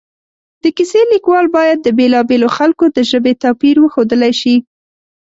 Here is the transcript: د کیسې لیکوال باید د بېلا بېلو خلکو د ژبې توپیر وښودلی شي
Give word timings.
د 0.63 0.65
کیسې 0.77 1.01
لیکوال 1.13 1.45
باید 1.57 1.77
د 1.81 1.87
بېلا 1.97 2.21
بېلو 2.29 2.49
خلکو 2.57 2.85
د 2.91 2.97
ژبې 3.11 3.33
توپیر 3.43 3.75
وښودلی 3.79 4.33
شي 4.41 4.55